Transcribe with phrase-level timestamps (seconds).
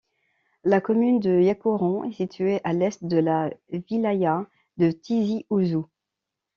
[0.63, 5.85] La commune de Yakouren est située à l'est de la wilaya de Tizi Ouzou.